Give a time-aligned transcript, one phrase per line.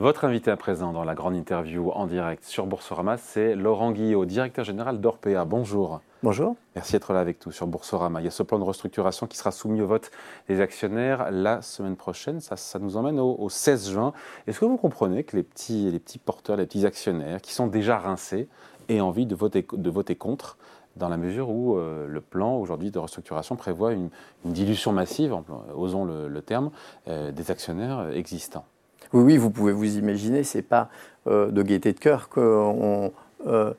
[0.00, 4.24] Votre invité à présent dans la grande interview en direct sur Boursorama, c'est Laurent Guillot,
[4.24, 5.44] directeur général d'Orpea.
[5.44, 6.00] Bonjour.
[6.22, 6.56] Bonjour.
[6.74, 8.22] Merci d'être là avec nous sur Boursorama.
[8.22, 10.10] Il y a ce plan de restructuration qui sera soumis au vote
[10.48, 12.40] des actionnaires la semaine prochaine.
[12.40, 14.14] Ça, nous emmène au, 16 juin.
[14.46, 17.66] Est-ce que vous comprenez que les petits, les petits porteurs, les petits actionnaires qui sont
[17.66, 18.48] déjà rincés
[18.88, 20.56] aient envie de voter, de voter contre
[20.96, 24.08] dans la mesure où euh, le plan aujourd'hui de restructuration prévoit une,
[24.46, 25.36] dilution massive,
[25.74, 26.70] osons le, terme,
[27.06, 28.64] euh, des actionnaires existants?
[29.12, 30.88] Oui, oui, vous pouvez vous imaginer, c'est pas
[31.26, 33.12] euh, de gaieté de cœur qu'on
[33.46, 33.72] euh,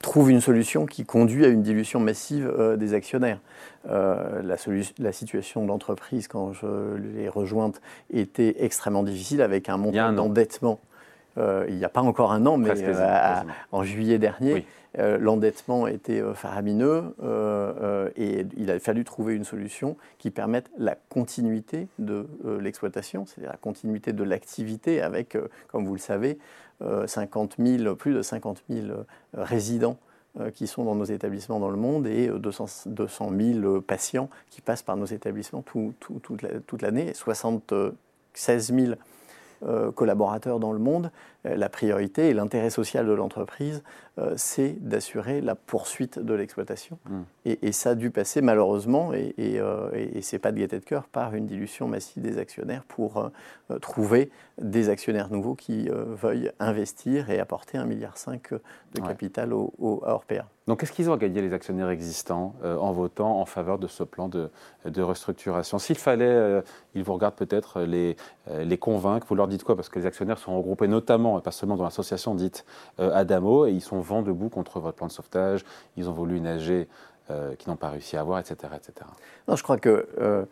[0.00, 3.40] trouve une solution qui conduit à une dilution massive euh, des actionnaires.
[3.88, 4.56] La,
[4.98, 7.80] la, situation de l'entreprise, quand je l'ai rejointe,
[8.12, 10.80] était extrêmement difficile avec un montant d'endettement.
[11.36, 12.70] Il n'y a pas encore un an, mais
[13.72, 14.66] en juillet dernier.
[14.98, 20.68] Euh, l'endettement était euh, faramineux euh, et il a fallu trouver une solution qui permette
[20.78, 22.26] la continuité de
[22.60, 25.36] l'exploitation, c'est-à-dire la continuité de l'activité avec,
[25.68, 26.38] comme vous le savez,
[27.06, 28.86] 50 000, plus de 50 000
[29.34, 29.98] résidents
[30.54, 34.82] qui sont dans nos établissements dans le monde et 200, 200 000 patients qui passent
[34.82, 38.94] par nos établissements toute l'année, 76 000 euh,
[39.94, 41.10] collaborateurs dans le monde,
[41.46, 43.82] euh, la priorité et l'intérêt social de l'entreprise,
[44.18, 46.98] euh, c'est d'assurer la poursuite de l'exploitation.
[47.08, 47.20] Mmh.
[47.46, 49.60] Et, ça a dû passer malheureusement, et, et,
[49.94, 53.30] et c'est pas de gaieté de cœur, par une dilution massive des actionnaires pour
[53.80, 58.14] trouver des actionnaires nouveaux qui veuillent investir et apporter 1,5 milliard
[58.94, 60.46] de capital au, au, à Orpea.
[60.70, 64.04] Donc, qu'est-ce qu'ils ont gagné les actionnaires existants euh, en votant en faveur de ce
[64.04, 64.52] plan de,
[65.02, 65.80] restructuration?
[65.80, 66.62] S'il fallait, euh,
[66.94, 68.16] ils vous regardent peut-être les,
[68.48, 69.74] euh, les convaincre, vous leur dites quoi?
[69.74, 72.64] Parce que les actionnaires sont regroupés notamment, et pas seulement dans l'association dite
[72.98, 75.64] Adamo, et ils sont vent debout contre votre plan de sauvetage.
[75.96, 76.86] Ils ont voulu nager
[77.58, 78.72] qui n'ont pas réussi à avoir, etc.
[78.76, 79.08] etc.
[79.48, 80.46] Non, je crois que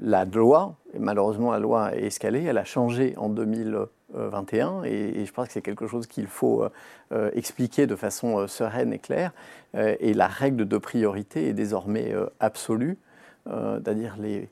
[0.00, 3.86] la loi, malheureusement la loi a escalé, elle a changé en 2000.
[4.14, 6.70] 21 et, je pense que c'est quelque chose qu'il faut euh,
[7.12, 9.32] euh, expliquer de façon euh, sereine et claire.
[9.74, 12.98] et la règle de priorité est désormais absolue,
[13.46, 14.48] c'est-à-dire les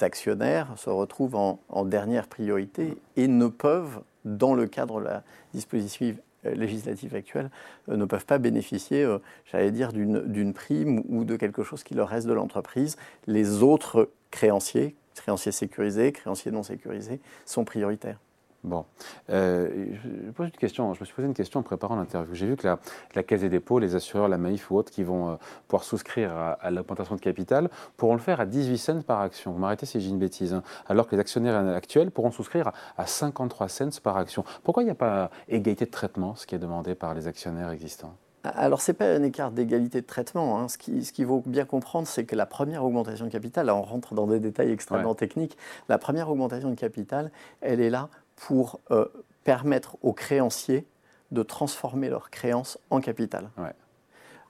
[0.00, 6.16] actionnaires se retrouvent en, dernière priorité et ne peuvent, dans le cadre de la disposition
[6.54, 7.50] législative actuelle,
[7.88, 9.06] ne peuvent pas bénéficier,
[9.50, 12.96] j'allais dire, d'une prime ou de quelque chose qui leur reste de l'entreprise.
[13.26, 18.20] Les autres créanciers, créanciers sécurisés, créanciers non sécurisés, sont prioritaires.
[18.66, 18.84] Bon.
[19.30, 20.92] Euh, je, pose une question.
[20.92, 22.34] Je me suis posé une question en préparant l'interview.
[22.34, 25.30] J'ai vu que la, Caisse des dépôts, les assureurs, la Maïf ou autres qui vont
[25.30, 25.34] euh,
[25.68, 29.52] pouvoir souscrire à, l'augmentation de capital pourront le faire à 18 cents par action.
[29.52, 30.52] Vous m'arrêtez si j'ai une bêtise.
[30.52, 30.64] Hein.
[30.88, 34.44] Alors que les actionnaires actuels pourront souscrire à, 53 cents par action.
[34.64, 37.70] Pourquoi il n'y a pas égalité de traitement, ce qui est demandé par les actionnaires
[37.70, 38.14] existants?
[38.54, 40.60] Alors, ce n'est pas un écart d'égalité de traitement.
[40.60, 40.68] Hein.
[40.68, 43.82] Ce qu'il ce faut bien comprendre, c'est que la première augmentation de capital, là on
[43.82, 45.56] rentre dans des détails extrêmement techniques,
[45.88, 49.06] la première augmentation de capital, elle est là pour euh,
[49.44, 50.86] permettre aux créanciers
[51.32, 53.50] de transformer leurs créances en capital.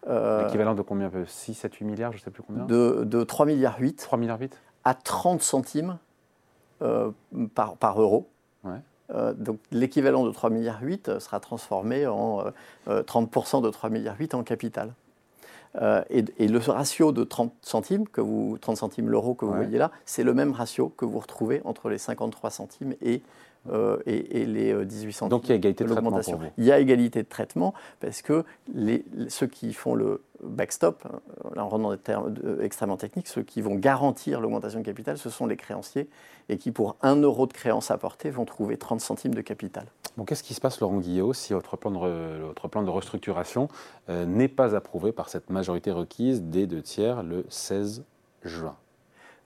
[0.08, 1.10] Euh, L'équivalent de combien?
[1.26, 2.64] 6, 7, 8 milliards, je ne sais plus combien?
[2.66, 3.96] De, de 3 milliards 8.
[3.96, 5.98] 3 milliards 8 À 30 centimes
[6.82, 7.10] euh,
[7.54, 8.28] par, par, euro.
[9.34, 12.44] donc l'équivalent de 3 milliards 8 sera transformé en
[12.86, 14.92] 30% de 3 milliards 8 en capital.
[16.10, 19.76] Et, et, le ratio de 30 centimes, que vous, 30 centimes l'euro que vous voyez
[19.78, 23.22] là, c'est le même ratio que vous retrouvez entre les 53 centimes et
[23.72, 25.28] euh, et, les 18 euh, centimes.
[25.28, 26.20] Donc il y a égalité de, traitement
[26.58, 28.44] Il y a égalité de traitement parce que
[28.74, 31.20] les, ceux qui font le backstop, hein,
[31.54, 35.18] là on rentre dans des termes extrêmement techniques, ceux qui vont garantir l'augmentation de capital,
[35.18, 36.08] ce sont les créanciers
[36.48, 39.86] et qui pour 1 euro de créance apportée vont trouver 30 centimes de capital.
[40.16, 43.68] Bon, qu'est-ce qui se passe Laurent Guillot si votre plan de, votre plan de restructuration
[44.08, 48.04] euh, n'est pas approuvé par cette majorité requise des deux tiers le 16
[48.42, 48.76] juin?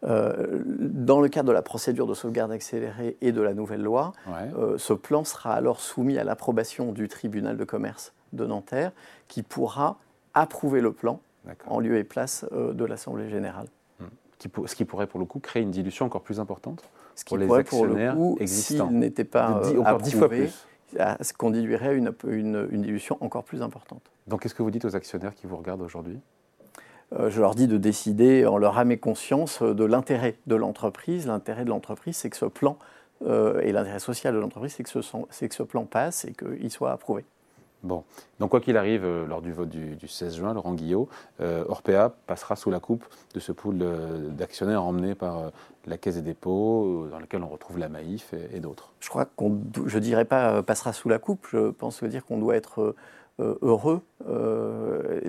[0.05, 4.13] Euh, dans le cadre de la procédure de sauvegarde accélérée et de la nouvelle loi,
[4.57, 8.93] euh, ce plan sera alors soumis à l'approbation du tribunal de commerce de Nanterre,
[9.29, 9.99] qui pourra
[10.35, 11.21] approuver le plan
[11.67, 13.67] en lieu et place euh, de l'Assemblée générale.
[13.99, 14.05] Hmm.
[14.67, 16.83] Ce qui pourrait pour le coup créer une dilution encore plus importante
[17.15, 20.49] ce qui pour les actionnaires pour le coup, S'il n'était pas approuvé,
[20.97, 24.03] ce conduirait à une, une, une dilution encore plus importante.
[24.27, 26.19] Donc qu'est-ce que vous dites aux actionnaires qui vous regardent aujourd'hui?
[27.19, 31.27] Je leur dis de décider en leur âme et conscience euh, de l'intérêt de l'entreprise.
[31.27, 32.79] L'intérêt de l'entreprise, c'est que ce plan,
[33.27, 36.71] euh, et l'intérêt social de l'entreprise, c'est que, ce, que ce plan passe et qu'il
[36.71, 37.25] soit approuvé.
[37.83, 38.05] Bon,
[38.39, 41.09] donc quoi qu'il arrive, lors du vote du, 16 juin, Laurent Guillot,
[41.41, 43.79] Orpea passera sous la coupe de ce pool
[44.37, 45.51] d'actionnaires emmené par
[45.87, 48.93] la Caisse des dépôts, dans lequel on retrouve la Maïf et, d'autres.
[49.01, 52.55] Je crois qu'on, je dirais pas passera sous la coupe, je pense dire qu'on doit
[52.55, 52.95] être
[53.41, 54.70] euh, heureux, euh,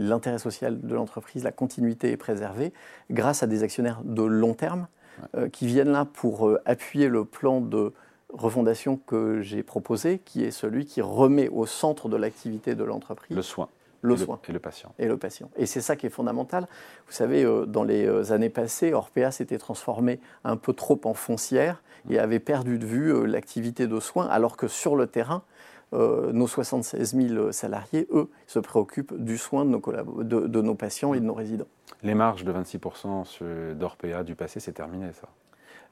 [0.01, 2.73] l'intérêt social de l'entreprise, la continuité est préservée
[3.09, 4.87] grâce à des actionnaires de long terme
[5.35, 7.93] euh, qui viennent là pour appuyer le plan de
[8.33, 13.35] refondation que j'ai proposé, qui est celui qui remet au centre de l'activité de l'entreprise
[13.35, 13.69] le soin.
[14.01, 14.39] Le et soin.
[14.41, 14.93] Le, et le patient.
[14.97, 15.49] Et le patient.
[15.57, 16.67] Et c'est ça qui est fondamental.
[17.07, 21.13] Vous savez, euh, dans les euh, années passées, Orpea s'était transformé un peu trop en
[21.13, 25.43] foncière et avait perdu de vue euh, l'activité de soins, alors que sur le terrain,
[25.91, 29.81] nos 76 000 salariés, eux, se préoccupent du soin de nos,
[30.23, 31.67] de, de nos patients et de nos résidents.
[32.03, 35.27] Les marges de 26% d'Orpea du passé, c'est terminé ça?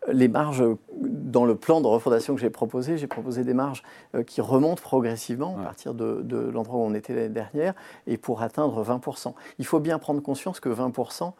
[0.07, 0.63] Les marges,
[0.97, 3.83] dans le plan de refondation que j'ai proposé, j'ai proposé des marges
[4.15, 7.73] euh, qui remontent progressivement à partir de, l'endroit où on était l'année dernière
[8.07, 9.33] et pour atteindre 20%.
[9.57, 11.33] Il faut bien prendre conscience que 20%,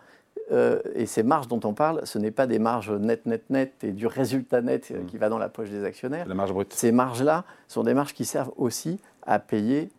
[0.52, 3.84] euh, et ces marges dont on parle, ce n'est pas des marges net, net, net
[3.84, 5.06] et du résultat net euh, mm.
[5.06, 6.28] qui va dans la poche des actionnaires.
[6.28, 6.74] La marge brute.
[6.74, 9.90] Ces marges-là sont des marges qui servent aussi à payer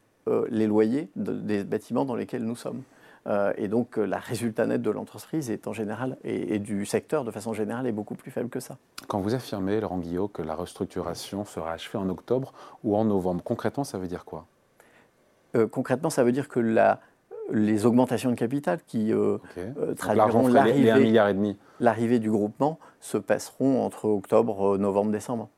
[0.51, 2.83] les loyers des bâtiments dans lesquels nous sommes.
[3.27, 7.25] Euh, et donc, euh, la résultat net de l'entreprise est en général, et, du secteur
[7.25, 8.79] de façon générale, est beaucoup plus faible que ça.
[9.09, 13.43] Quand vous affirmez, Laurent Guillot, que la restructuration sera achevée en octobre ou en novembre,
[13.43, 14.47] concrètement, ça veut dire quoi?
[15.57, 17.01] Euh, Concrètement, ça veut dire que la,
[17.53, 19.39] les augmentations de capital qui euh,
[19.97, 20.49] traduiront
[21.81, 25.49] l'arrivée du groupement se passeront entre octobre, novembre, décembre.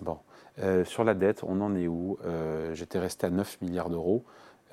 [0.00, 0.18] Bon.
[0.84, 2.18] sur la dette, on en est où?
[2.74, 4.24] J'étais resté à 9 milliards d'euros.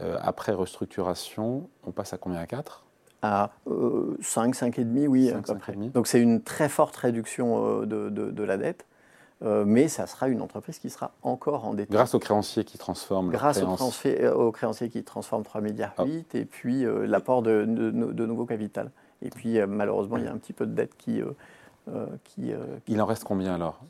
[0.01, 2.39] Euh, après restructuration, on passe à combien?
[2.39, 2.85] À 4
[3.21, 3.51] À
[4.21, 5.73] 5, 5,5, oui, à peu près.
[5.75, 8.85] Donc c'est une très forte réduction euh, de, de, la dette.
[9.43, 11.91] Euh, mais ça sera une entreprise qui sera encore endettée.
[11.91, 13.31] Grâce aux créanciers qui transforment.
[13.31, 16.03] Grâce aux, créanciers, aux créanciers qui transforment 3,8 milliards ah.
[16.33, 18.91] et puis l'apport de, de, nouveau capital.
[19.21, 21.21] Et puis malheureusement, il y a un petit peu de dette qui.
[22.23, 22.53] qui
[22.87, 23.81] il en reste combien alors?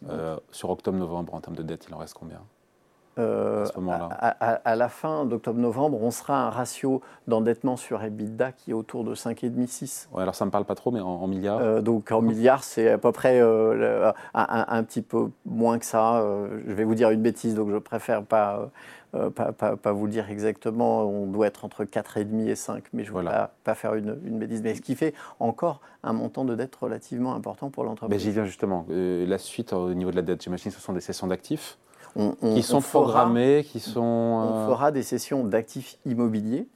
[0.52, 2.42] Sur octobre-novembre, en termes de dette, il en reste combien?
[3.18, 8.74] Euh, à, la fin d'octobre-novembre, on sera à un ratio d'endettement sur EBITDA qui est
[8.74, 10.08] autour de 5,5-6.
[10.12, 12.64] Ouais, alors ça ne me parle pas trop, mais en, milliards euh, Donc en milliards,
[12.64, 16.22] c'est à peu près euh, un, petit peu moins que ça.
[16.68, 18.70] je vais vous dire une bêtise, donc je préfère pas,
[19.34, 21.04] pas, pas, vous le dire exactement.
[21.04, 23.26] On doit être entre 4,5 et 5, mais je ne veux
[23.64, 24.62] pas, faire une, une, bêtise.
[24.62, 28.22] Mais ce qui fait encore un montant de dette relativement important pour l'entreprise.
[28.22, 28.86] J'y viens justement.
[28.90, 31.78] la suite au niveau de la dette, j'imagine que ce sont des cessions d'actifs
[32.42, 34.02] qui sont programmés, qui sont...
[34.02, 36.68] On euh, fera des sessions d'actifs immobiliers.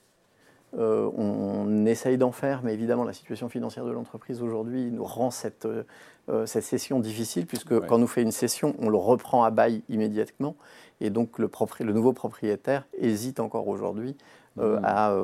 [0.78, 5.32] Euh, on, essaye d'en faire, mais évidemment, la situation financière de l'entreprise aujourd'hui nous rend
[5.32, 9.44] cette, euh, cette session difficile, puisque quand on nous fait une session, on le reprend
[9.44, 10.56] à bail immédiatement.
[11.02, 11.50] Et donc, le,
[11.80, 14.16] le nouveau propriétaire hésite encore aujourd'hui
[14.58, 14.64] mmh.
[14.84, 15.16] à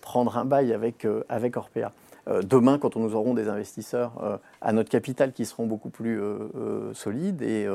[0.00, 1.92] prendre un bail avec, avec Orpea.
[2.30, 6.20] Euh, demain, quand nous aurons des investisseurs euh, à notre capital qui seront beaucoup plus
[6.20, 7.66] euh, solides et,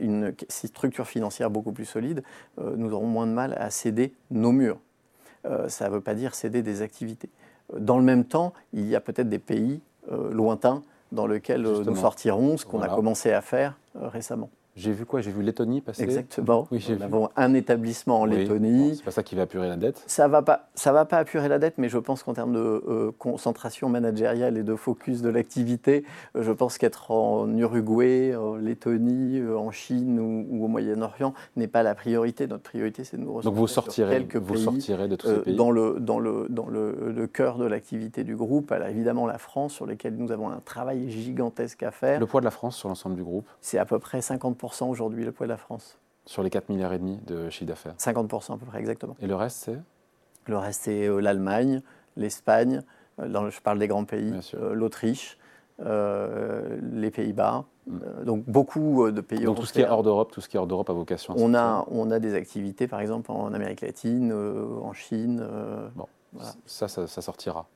[0.00, 2.22] une structure financière beaucoup plus solide,
[2.58, 4.78] nous aurons moins de mal à céder nos murs.
[5.68, 7.28] ça ne veut pas dire céder des activités.
[7.76, 9.80] Dans le même temps, il y a peut-être des pays
[10.30, 10.82] lointains
[11.12, 14.50] dans lesquels nous sortirons, ce qu'on a commencé à faire récemment.
[14.78, 15.20] J'ai vu quoi?
[15.20, 16.04] J'ai vu Lettonie passer.
[16.04, 16.68] Exactement.
[16.70, 18.94] Oui, Nous avons un établissement en Lettonie.
[18.96, 20.02] c'est pas ça qui va apurer la dette.
[20.06, 22.58] Ça va pas, ça va pas apurer la dette, mais je pense qu'en termes de
[22.60, 26.04] euh, concentration managériale et de focus de l'activité,
[26.36, 31.66] euh, je pense qu'être en Uruguay, en Lettonie, euh, en Chine ou, au Moyen-Orient n'est
[31.66, 32.46] pas la priorité.
[32.46, 35.56] Notre priorité, c'est de nous Donc vous sortirez, quelques vous sortirez de tous ces pays?
[35.56, 38.70] dans le dans le dans le, le cœur de l'activité du groupe.
[38.70, 42.20] Alors évidemment la France, sur laquelle nous avons un travail gigantesque à faire.
[42.20, 43.46] Le poids de la France sur l'ensemble du groupe?
[43.60, 45.98] C'est à peu près 50 aujourd'hui, le poids de la France.
[46.26, 49.16] Sur les 4,5 milliards et demi de chiffre d'affaires 50% à peu près, exactement.
[49.20, 49.78] Et le reste, c'est?
[50.46, 51.82] Le reste, c'est euh, l'Allemagne,
[52.16, 52.82] l'Espagne,
[53.20, 55.38] euh, je parle des grands pays, euh, l'Autriche,
[55.78, 57.64] les Pays-Bas.
[57.86, 58.24] Mm.
[58.24, 60.60] donc beaucoup de pays donc tout ce qui est hors d'Europe, tout ce qui est
[60.60, 63.80] hors d'Europe a vocation à on a, on a des activités, par exemple, en Amérique
[63.80, 65.42] latine, en Chine.
[65.94, 66.06] bon,
[66.66, 67.66] ça, ça sortira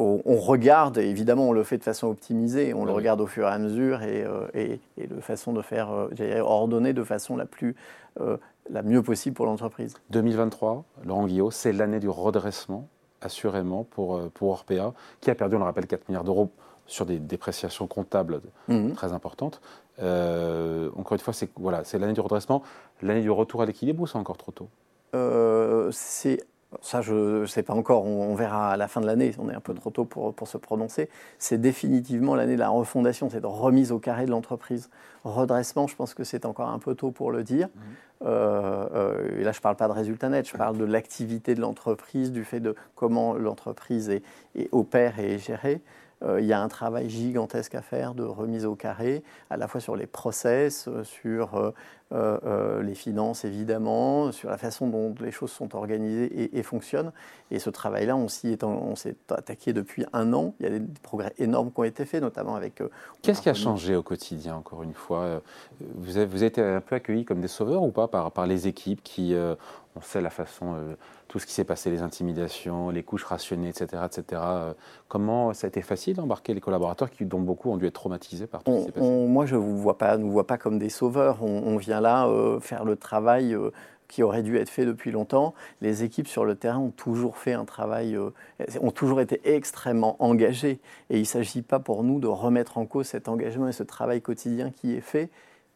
[0.00, 3.50] on, regarde, évidemment, on le fait de façon optimisée, on le regarde au fur et
[3.50, 7.76] à mesure et, euh, de façon de faire, euh, ordonner de façon la plus,
[8.20, 8.36] euh,
[8.70, 9.94] la mieux possible pour l'entreprise.
[10.10, 12.88] 2023, Laurent Guillot, c'est l'année du redressement,
[13.20, 16.50] assurément, pour, pour Orpea, qui a perdu, on le rappelle, 4 milliards d'euros
[16.86, 18.92] sur des dépréciations comptables mhm.
[18.92, 19.60] très importantes.
[19.98, 22.62] encore une fois, c'est voilà, l'année du redressement,
[23.02, 24.68] l'année du retour à l'équilibre ou c'est encore trop tôt?
[25.92, 26.40] C'est
[26.82, 29.54] ça, je ne sais pas encore, on, verra à la fin de l'année, on est
[29.54, 31.08] un peu trop tôt pour, pour se prononcer.
[31.38, 34.88] C'est définitivement l'année de la refondation, c'est de remise au carré de l'entreprise.
[35.24, 37.68] Redressement, je pense que c'est encore un peu tôt pour le dire.
[37.68, 37.80] Mmh.
[38.26, 41.54] Euh, euh, et là, je ne parle pas de résultat net, je parle de l'activité
[41.54, 44.22] de l'entreprise, du fait de comment l'entreprise est,
[44.72, 45.80] opère et est gérée.
[46.38, 49.80] Il y a un travail gigantesque à faire de remise au carré, à la fois
[49.80, 51.72] sur les process, sur
[52.12, 57.12] les finances évidemment, sur la façon dont les choses sont organisées et, fonctionnent.
[57.50, 60.54] Et ce travail-là, on s'y est, on s'est attaqué depuis un an.
[60.60, 62.82] Il y a des progrès énormes qui ont été faits, notamment avec.
[63.22, 65.40] Qu'est-ce qui a changé au quotidien, encore une fois?
[65.94, 68.68] Vous avez, vous été un peu accueillis comme des sauveurs ou pas par, par les
[68.68, 69.34] équipes qui,
[70.00, 70.74] on sait la façon
[71.30, 74.02] tout ce qui s'est passé, les intimidations, les couches rationnées, etc.
[74.04, 74.42] etc.
[74.44, 74.74] Euh,
[75.06, 78.48] comment ça a été facile d'embarquer les collaborateurs qui, dont beaucoup ont dû être traumatisés
[78.48, 79.06] par tout ce qui s'est passé?
[79.06, 81.40] Moi, je ne vous vois pas, nous vois pas comme des sauveurs.
[81.44, 83.54] On, vient là euh, faire le travail.
[83.54, 83.70] Euh,
[84.08, 85.54] qui aurait dû être fait depuis longtemps.
[85.80, 88.18] Les équipes sur le terrain ont toujours fait un travail,
[88.80, 90.80] ont toujours été extrêmement engagées.
[91.10, 93.84] Et il ne s'agit pas pour nous de remettre en cause cet engagement et ce
[93.84, 95.30] travail quotidien qui est fait.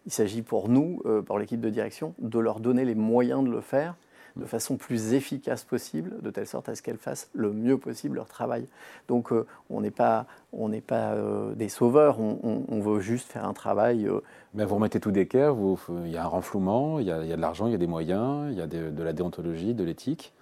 [0.04, 3.60] Il s'agit pour nous, pour l'équipe de direction, de leur donner les moyens de le
[3.60, 3.94] faire
[4.36, 8.16] de façon plus efficace possible, de telle sorte à ce qu'elles fassent le mieux possible
[8.16, 8.66] leur travail.
[9.08, 13.52] Donc euh, on n'est pas, on pas euh, des sauveurs, on, veut juste faire un
[13.52, 14.06] travail.
[14.06, 14.20] Euh,
[14.54, 15.54] Mais vous remettez tout d'équerre,
[16.04, 17.76] il y a un renflouement, il y a, il y a de l'argent, il y
[17.76, 20.32] a des moyens, il y a de, la déontologie, de l'éthique.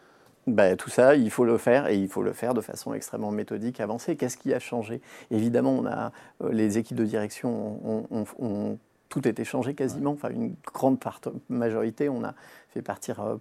[0.47, 3.31] Ben, tout ça, il faut le faire et il faut le faire de façon extrêmement
[3.31, 4.17] méthodique, avancée.
[4.17, 5.01] Qu'est-ce qui a changé?
[5.31, 6.11] Évidemment, on a,
[6.51, 11.21] les équipes de direction ont, tout été changé quasiment, enfin une grande part,
[11.51, 12.09] majorité.
[12.09, 12.35] On a
[12.71, 13.39] fait partir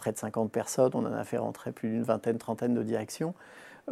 [0.00, 3.34] près de 50 personnes, on en a fait rentrer plus d'une vingtaine, trentaine de directions.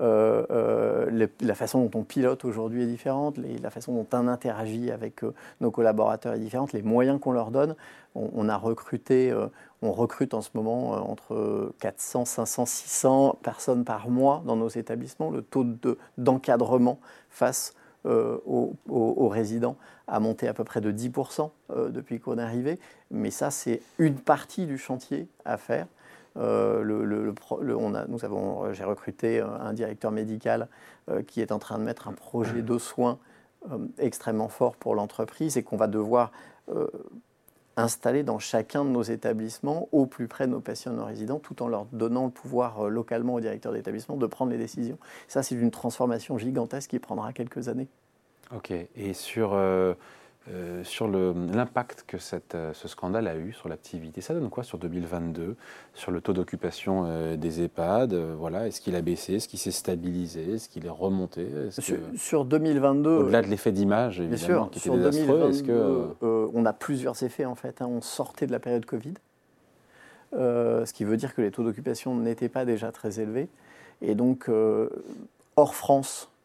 [0.00, 4.90] Euh, euh, la façon dont on pilote aujourd'hui est différente, la façon dont on interagit
[4.90, 7.74] avec euh, nos collaborateurs est différente, les moyens qu'on leur donne.
[8.14, 9.32] On, a recruté,
[9.80, 15.30] on recrute en ce moment entre 400, 500, 600 personnes par mois dans nos établissements.
[15.30, 15.64] Le taux
[16.16, 16.98] d'encadrement
[17.30, 17.74] face
[18.04, 19.76] aux, aux, résidents
[20.08, 21.50] a monté à peu près de 10%
[21.90, 22.80] depuis qu'on est arrivé.
[23.12, 25.86] Mais ça, c'est une partie du chantier à faire.
[26.36, 26.84] Euh,
[28.08, 30.68] nous avons, euh, j'ai recruté euh, un directeur médical
[31.26, 33.18] qui est en train de mettre un projet de soins
[33.96, 36.32] extrêmement fort pour l'entreprise et qu'on va devoir
[37.78, 41.38] installer dans chacun de nos établissements au plus près de nos patients et nos résidents,
[41.38, 44.98] tout en leur donnant le pouvoir localement au directeur d'établissement de prendre les décisions.
[45.28, 47.88] Ça, c'est une transformation gigantesque qui prendra quelques années.
[48.54, 48.70] Ok.
[48.70, 49.58] Et sur
[50.82, 54.20] sur l'impact que cette, euh, ce scandale a eu sur l'activité.
[54.20, 55.56] Ça donne quoi sur 2022
[55.94, 59.70] Sur le taux d'occupation euh, des EHPAD voilà, Est-ce qu'il a baissé Est-ce qu'il s'est
[59.70, 61.46] stabilisé Est-ce qu'il est remonté
[62.16, 63.10] sur, 2022.
[63.10, 66.14] Au-delà de l'effet d'image, évidemment, qui était désastreux, est-ce que.
[66.22, 67.82] on a plusieurs effets en fait.
[67.82, 67.88] Hein.
[67.90, 69.14] On sortait de la période Covid,
[70.32, 73.48] ce qui veut dire que les taux d'occupation n'étaient pas déjà très élevés.
[74.00, 74.48] Et donc,
[75.56, 76.37] hors France, euh,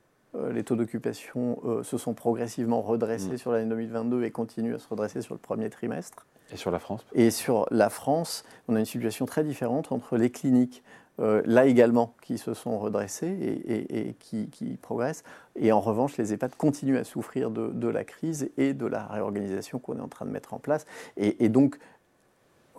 [0.52, 3.38] les taux d'occupation euh, se sont progressivement redressés mm.
[3.38, 6.26] sur l'année 2022 et continuent à se redresser sur le premier trimestre.
[6.52, 10.18] Et sur la France Et sur la France, on a une situation très différente entre
[10.18, 10.84] les cliniques,
[11.20, 15.24] euh, là également, qui se sont redressées et, qui, progressent.
[15.56, 19.80] Et en revanche, les EHPAD continuent à souffrir de, la crise et de la réorganisation
[19.80, 20.86] qu'on est en train de mettre en place.
[21.18, 21.78] Et, donc,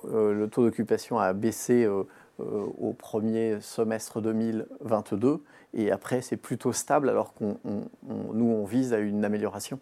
[0.05, 1.89] le taux d'occupation a baissé
[2.39, 5.43] au premier semestre 2022
[5.75, 9.79] et après c'est plutôt stable alors qu'on nous on vise à une amélioration.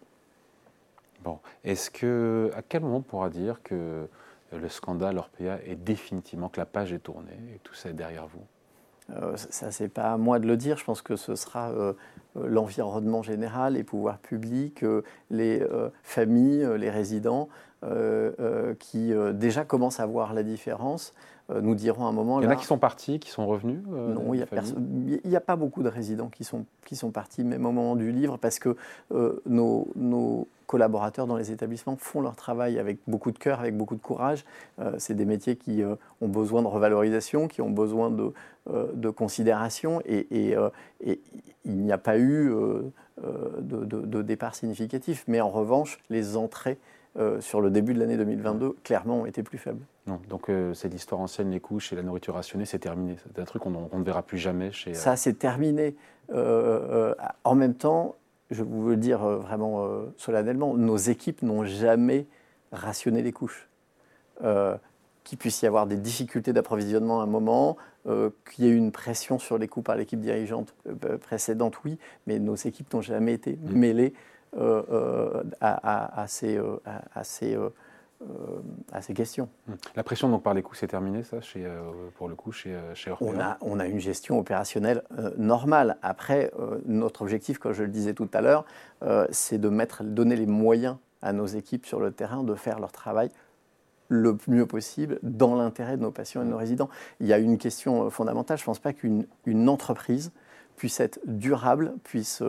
[1.23, 4.07] Bon, est-ce que à quel moment on pourra dire que
[4.51, 8.27] le scandale Orpea est définitivement que la page est tournée et tout ça est derrière
[8.27, 8.43] vous?
[9.11, 10.77] Euh, ça, c'est pas à moi de le dire.
[10.77, 11.93] Je pense que ce sera euh,
[12.37, 14.83] euh, l'environnement général, les pouvoirs publics,
[15.29, 15.65] les
[16.03, 17.49] familles, les résidents,
[18.79, 21.13] qui déjà commencent à voir la différence.
[21.53, 22.39] Nous dirons à un moment.
[22.39, 24.45] Il y en a qui sont partis, qui sont revenus Non, il
[25.25, 28.11] n'y a, pas beaucoup de résidents qui sont, qui sont partis, même au moment du
[28.11, 28.77] livre, parce que
[29.45, 33.95] nos, nos, collaborateurs dans les établissements font leur travail avec beaucoup de cœur, avec beaucoup
[33.95, 34.43] de courage.
[34.97, 35.83] C'est des métiers qui
[36.19, 38.33] ont besoin de revalorisation, qui ont besoin de,
[38.71, 40.55] de considération, et, et,
[41.05, 41.21] et
[41.63, 42.49] il n'y a pas eu
[43.21, 45.25] de, de, de, départ significatif.
[45.27, 46.79] Mais en revanche, les entrées
[47.39, 49.85] sur le début de l'année 2022, clairement, ont été plus faibles.
[50.07, 53.15] Non, donc euh, c'est l'histoire ancienne, les couches et la nourriture rationnée, c'est terminé.
[53.23, 54.91] C'est un truc qu'on ne verra plus jamais chez.
[54.91, 55.95] Euh, Ça, c'est terminé.
[56.33, 57.13] Euh,
[57.43, 58.15] en même temps,
[58.53, 62.27] je veux le dire vraiment solennellement, nos équipes n'ont jamais
[62.71, 63.67] rationné les couches.
[65.23, 68.91] qu'il puisse y avoir des difficultés d'approvisionnement à un moment, qu'il y ait eu une
[68.91, 70.73] pression sur les coûts par l'équipe dirigeante
[71.21, 73.73] précédente, oui, mais nos équipes n'ont jamais été mmh.
[73.73, 74.13] mêlées
[75.61, 76.59] à, ces,
[77.15, 77.69] à ces euh,
[78.91, 79.49] à ces questions.
[79.67, 79.73] Hmm.
[79.95, 81.81] La pression donc par les coûts, c'est terminé ça, chez, euh,
[82.15, 85.03] pour le coup, chez, euh, chez on a, on a une gestion opérationnelle
[85.37, 85.97] normale.
[86.01, 86.51] Après,
[86.85, 88.65] notre objectif, comme je le disais tout à l'heure,
[89.31, 92.91] c'est de mettre, donner les moyens à nos équipes sur le terrain de faire leur
[92.91, 93.29] travail
[94.09, 96.59] le mieux possible dans l'intérêt de nos patients et de nos hmm.
[96.59, 96.89] résidents.
[97.19, 98.57] Il y a une question fondamentale.
[98.57, 100.31] Je ne pense pas qu'une une entreprise
[100.75, 102.43] puisse être durable, puisse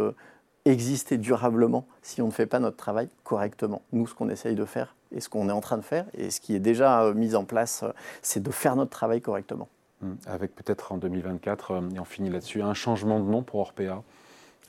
[0.64, 3.82] exister durablement si on ne fait pas notre travail correctement.
[3.92, 6.30] Nous, ce qu'on essaye de faire et ce qu'on est en train de faire et
[6.30, 9.68] ce qui est déjà euh, mis en place, euh, c'est de faire notre travail correctement.
[10.02, 13.60] Hum, avec peut-être en 2024, euh, et on finit là-dessus, un changement de nom pour
[13.60, 14.02] Orpea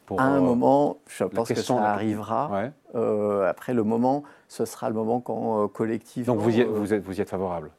[0.06, 2.70] pour, À un moment, je pense que ça arrivera.
[2.94, 6.36] après le moment, ce sera le moment quand collectivement.
[6.36, 7.72] Donc vous y êtes, vous êtes, vous y êtes favorable?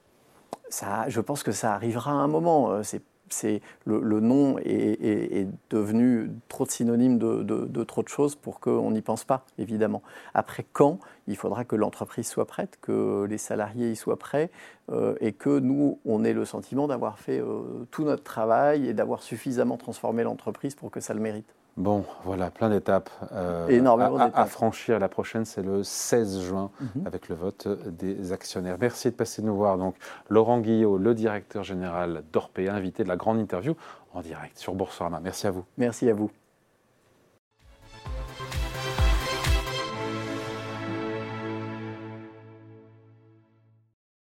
[0.69, 2.83] ça, Je pense que ça arrivera à un moment.
[2.83, 8.91] C'est c'est le, nom est, devenu trop de synonyme de, trop de choses pour qu'on
[8.91, 10.03] n'y pense pas, évidemment.
[10.35, 14.51] Après, quand Il faudra que l'entreprise soit prête, que les salariés y soient prêts
[14.93, 18.95] euh, et que nous, on ait le sentiment d'avoir fait euh, tout notre travail et
[18.95, 21.53] d'avoir suffisamment transformé l'entreprise pour que ça le mérite.
[21.77, 24.99] Bon, voilà, plein d'étapes euh, à, franchir.
[24.99, 27.07] La prochaine, c'est le 16 juin, mhm.
[27.07, 28.79] avec le vote des actionnaires.
[28.81, 29.77] Merci de passer nous voir.
[29.77, 29.95] Donc,
[30.31, 33.75] Laurent Guillot, le directeur général d'Orpea, invité de la grande interview
[34.15, 35.21] en direct sur Boursorama.
[35.21, 35.65] Merci à vous.
[35.77, 36.31] Merci à vous.